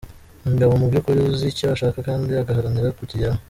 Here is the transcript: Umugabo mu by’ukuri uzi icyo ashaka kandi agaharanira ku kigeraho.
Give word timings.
Umugabo 0.45 0.71
mu 0.79 0.85
by’ukuri 0.89 1.19
uzi 1.29 1.45
icyo 1.51 1.65
ashaka 1.75 1.99
kandi 2.07 2.31
agaharanira 2.41 2.95
ku 2.97 3.03
kigeraho. 3.09 3.39